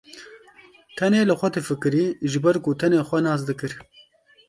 Tenê 0.97 1.21
li 1.27 1.35
xwe 1.39 1.49
difikirî, 1.57 2.05
ji 2.31 2.39
ber 2.43 2.55
ku 2.65 2.71
tenê 2.81 2.99
xwe 3.07 3.19
nas 3.25 3.41
dikir. 3.49 3.71